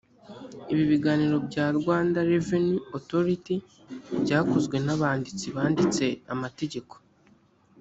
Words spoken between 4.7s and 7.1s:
n abanditsi banditse amategeko